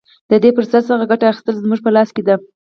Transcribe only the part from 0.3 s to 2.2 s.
دې فرصت څخه ګټه اخیستل زموږ په لاس